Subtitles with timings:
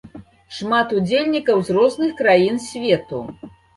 [0.59, 3.21] Шмат удзельнікаў з розных краін свету.